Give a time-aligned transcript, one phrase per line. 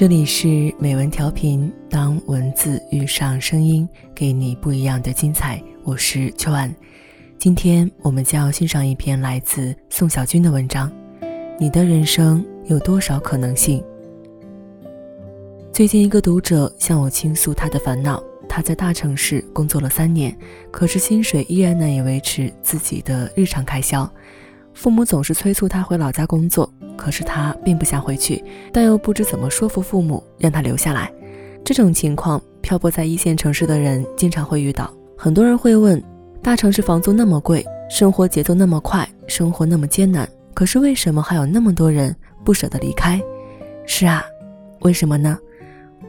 [0.00, 5.62] 这里是美文调频，当文字遇上声音，给你不一样的精彩。
[5.84, 6.74] 我是秋安，
[7.36, 10.90] 今天我们将要欣赏一篇来自宋小军的文章。
[11.58, 13.84] 你的人生有多少可能性？
[15.70, 18.24] 最近，一个读者向我倾诉他的烦恼。
[18.48, 20.34] 他在大城市工作了三年，
[20.70, 24.10] 可是薪水依然难以维持自己的日常开销。
[24.74, 28.42] 父母总是催促他回老家工作，可是他并不想回去，
[28.72, 31.12] 但又不知怎么说服父母让他留下来。
[31.64, 34.90] 这种情况，漂泊在一线城市的人经常会遇到。
[35.16, 36.02] 很多人会问：
[36.42, 43.20] 大城市房租那么贵，生活节奏那么快，生活那么艰难，可是为什么还有那么多人不舍得离开？
[43.86, 44.24] 是啊，
[44.80, 45.38] 为什么呢？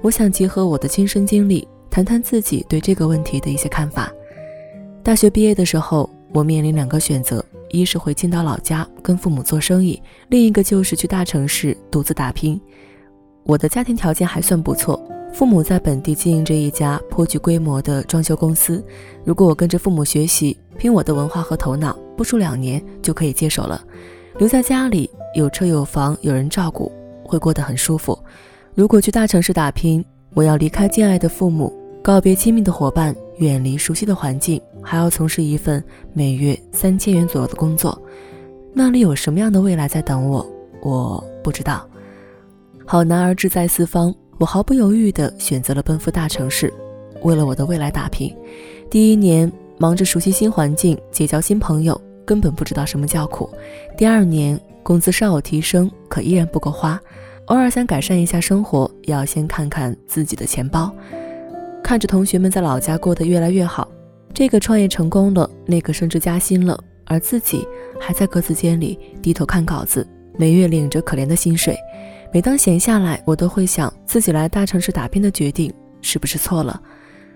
[0.02, 1.68] 我想结合我的亲身经历。
[1.92, 4.10] 谈谈自己对这个问题的一些看法。
[5.04, 12.60] 大学毕业的时候，我面临两个选择：一是回青岛老家跟父母做生意，另一个就是去大城市独自打拼。
[13.44, 15.02] 我的家庭条件还算不错，
[15.34, 18.84] 父母在本地经营着一家颇具规模的装修公司。
[19.24, 23.84] 如果我跟着父母学习，凭我的文化和头脑，不出两年就可以接手了。
[24.38, 26.92] 留在家里，有车有房，有人照顾，
[27.24, 28.18] 会过得很舒服。
[28.76, 30.04] 如果去大城市打拼，
[30.34, 31.74] 我要离开敬爱的父母。
[32.04, 38.02] 告别亲密的伙伴，远离熟悉的环境，还要从事一份每月三千元左右的工作，
[38.74, 40.46] 那里有什么样的未来在等我？
[40.82, 41.88] 我不知道。
[42.86, 46.74] 好男儿志在四方，我毫不犹豫地选择了奔赴大城市，
[47.22, 48.36] 为了我的未来打拼。
[48.90, 53.50] 第一年忙着熟悉新环境，结交新朋友，根本不知道什么叫苦。
[53.96, 57.00] 第二年工资稍有提升，可依然不够花，
[57.46, 60.92] 偶尔想改善一下生活，也要先看看自己的钱包。
[61.84, 63.88] 看着同学们在老家过得越来越好，
[64.34, 67.68] 这个创业成功了，那个升职加薪了，而自己
[68.00, 71.78] 还在格子间里低头看稿子，每月领着可怜的薪水。
[72.34, 75.72] 每当闲下来，我都会想自己来大城市打拼的决定
[76.02, 76.82] 是不是错了。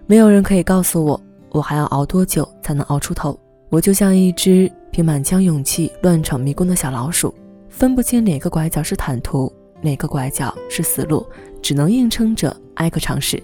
[0.08, 3.38] 没有人可以告诉我，我还要熬多久才能熬出头。
[3.70, 7.34] 我就像一只凭满腔勇气乱闯迷宫的小老鼠，
[7.68, 9.52] 分不清哪个拐角是坦途，
[9.82, 11.26] 哪个拐角是死路，
[11.62, 13.42] 只能硬撑着挨个尝试。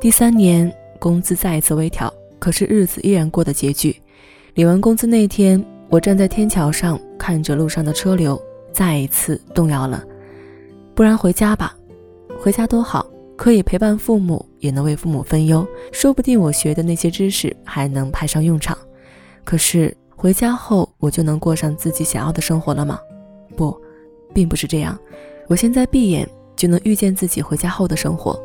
[0.00, 3.94] 第三年，工资再一次微调，可是日子依然过得拮据。
[4.54, 8.40] 领完工资那天，我站在天桥上，看着路上的车流，
[8.72, 10.02] 再一次动摇了。
[10.94, 11.76] 不然回家吧，
[12.40, 13.06] 回家多好，
[13.36, 18.76] 可以陪伴父母，也能为父母分忧，说不定我学的那些知识还能派上用场。
[19.44, 22.98] 可是回家后，我就能过上自己想要的生活了吗？
[23.56, 23.80] 不，
[24.34, 24.98] 并不是这样。
[25.46, 28.40] 我现在闭眼就能预见自己回家后的生活。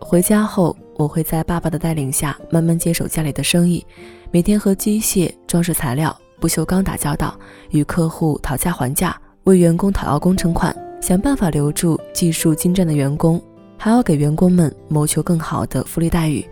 [0.00, 3.84] 回家后，我会在爸爸的带领下慢慢接手家里的生意，
[4.30, 7.38] 每天和机械、装饰材料、不锈钢打交道，
[7.70, 9.14] 与客户讨价还价，
[9.44, 13.42] 为员工讨要工程款，想办法留住技术精湛的员工，
[13.76, 16.44] 还要给员工们谋求更好的福利待遇。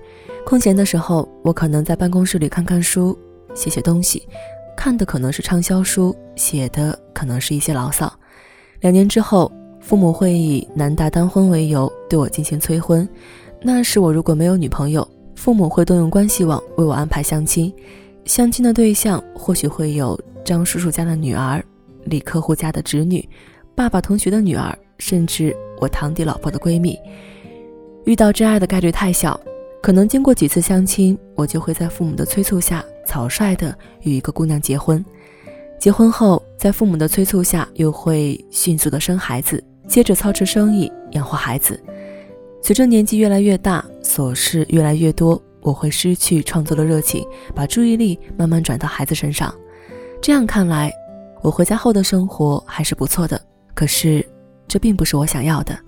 [0.45, 3.19] 空闲的时候，我可能在办公室里看看书，
[3.55, 4.29] 写写东西，
[4.77, 8.13] 看的可能是畅销书，写的可能是一些牢骚。
[8.81, 9.51] 两年之后。
[9.87, 13.09] 父母会以男大当婚为由对我进行催婚，
[13.63, 17.73] 那时我如果没有女朋友，父母会动用关系网为我安排相亲，
[18.25, 21.65] 相亲的对象或许会有张叔叔家的女儿、
[22.03, 23.25] 李客户家的侄女、
[23.77, 26.99] 爸爸同学的女儿，甚至我堂弟老婆的闺蜜。
[28.07, 29.41] 遇到真爱的概率太小，
[29.81, 35.05] 可能经过几次相亲，我就会在父母的催促下草率的与一个姑娘结婚，
[35.79, 39.63] 结婚后在父母的催促下又会迅速的生孩子。
[39.87, 41.81] 接着操持生意，养活孩子。
[42.63, 47.25] 随着年纪越来越大，琐事越来越多，我会失去创作的热情，
[47.55, 49.55] 把注意力慢慢转到孩子身上。
[50.21, 50.93] 这样看来，
[51.43, 53.41] 我回家后的生活还是不错的。
[53.75, 54.27] 可是，
[54.67, 55.79] 这并不是我想要的。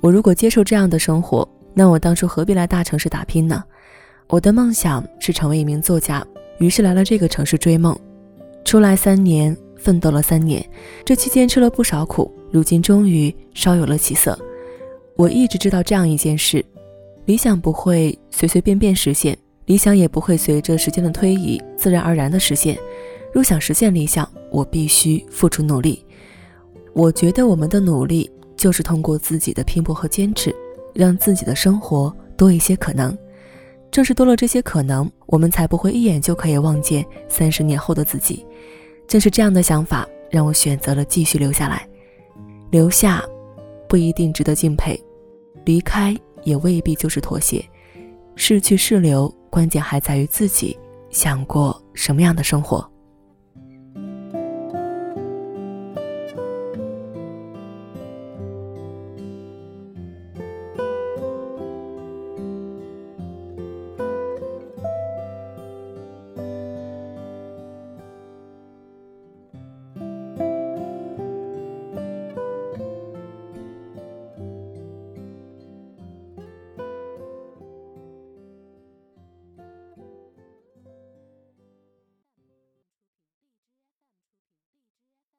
[0.00, 3.64] 我如果接受这样的生活，那我当初何必来大城市打拼呢？
[4.28, 6.22] 我的梦想是成为一名作家，
[6.58, 7.98] 于是来了这个城市追梦。
[8.64, 10.62] 出来三年，奋斗了三年，
[11.04, 12.30] 这期间吃了不少苦。
[12.56, 14.38] 如今终于稍有了起色。
[15.14, 16.64] 我一直知道这样一件事：
[17.26, 19.36] 理想不会随随便便实现，
[19.66, 22.78] 理想也不会随着时间的推移自然而然的实现。
[23.30, 26.02] 若想实现理想，我必须付出努力。
[26.94, 30.50] 我觉得我们的努力就是通过自己的拼搏和坚持，
[30.94, 33.14] 让自己的生活多一些可能。
[33.90, 38.46] 正是多了这些可能，我们才不会一眼就可以望见三十年后的自己。
[39.06, 41.86] 正是这样的想法，让我选择了继续留下来。
[42.70, 43.24] 留下，
[43.88, 44.94] 不一定值得敬佩；
[45.64, 47.64] 离开也未必就是妥协。
[48.34, 50.76] 是去是留，关键还在于自己
[51.10, 52.86] 想过什么样的生活。